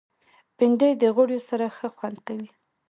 [0.57, 2.49] بېنډۍ د غوړیو سره ښه خوند کوي